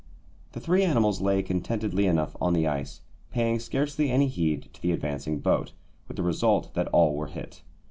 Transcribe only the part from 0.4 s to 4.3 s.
The three animals lay contentedly enough on the ice, paying scarcely any